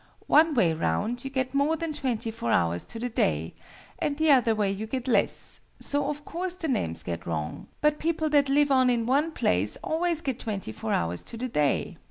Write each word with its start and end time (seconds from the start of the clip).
One 0.25 0.55
way 0.55 0.73
round, 0.73 1.23
you 1.23 1.29
get 1.29 1.53
more 1.53 1.75
than 1.75 1.93
twenty 1.93 2.31
four 2.31 2.51
hours 2.51 2.85
to 2.85 2.97
the 2.97 3.07
day, 3.07 3.53
and 3.99 4.17
the 4.17 4.31
other 4.31 4.55
way 4.55 4.71
you 4.71 4.87
get 4.87 5.07
less: 5.07 5.61
so 5.79 6.07
of 6.09 6.25
course 6.25 6.55
the 6.55 6.67
names 6.67 7.03
get 7.03 7.27
wrong: 7.27 7.67
but 7.81 7.99
people 7.99 8.27
that 8.31 8.49
live 8.49 8.71
on 8.71 8.89
in 8.89 9.05
one 9.05 9.31
place 9.31 9.77
always 9.83 10.21
get 10.21 10.39
twenty 10.39 10.71
four 10.71 10.91
hours 10.91 11.21
to 11.25 11.37
the 11.37 11.49
day." 11.49 11.97